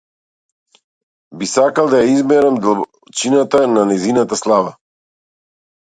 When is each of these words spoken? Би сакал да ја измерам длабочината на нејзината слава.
Би 1.41 1.49
сакал 1.51 1.93
да 1.93 2.01
ја 2.05 2.09
измерам 2.15 2.59
длабочината 2.65 3.65
на 3.79 3.87
нејзината 3.95 4.45
слава. 4.45 4.77